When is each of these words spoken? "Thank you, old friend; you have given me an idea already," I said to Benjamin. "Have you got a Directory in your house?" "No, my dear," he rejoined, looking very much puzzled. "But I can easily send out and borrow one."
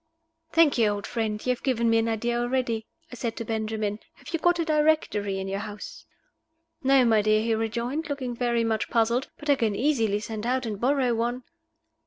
"Thank 0.51 0.79
you, 0.79 0.87
old 0.87 1.05
friend; 1.05 1.45
you 1.45 1.51
have 1.51 1.61
given 1.61 1.87
me 1.87 1.99
an 1.99 2.09
idea 2.09 2.39
already," 2.41 2.87
I 3.11 3.15
said 3.15 3.35
to 3.37 3.45
Benjamin. 3.45 3.99
"Have 4.15 4.29
you 4.33 4.39
got 4.39 4.57
a 4.57 4.65
Directory 4.65 5.37
in 5.37 5.47
your 5.47 5.59
house?" 5.59 6.07
"No, 6.81 7.05
my 7.05 7.21
dear," 7.21 7.43
he 7.43 7.53
rejoined, 7.53 8.09
looking 8.09 8.35
very 8.35 8.63
much 8.63 8.89
puzzled. 8.89 9.29
"But 9.37 9.51
I 9.51 9.55
can 9.55 9.75
easily 9.75 10.19
send 10.19 10.47
out 10.47 10.65
and 10.65 10.81
borrow 10.81 11.13
one." 11.13 11.43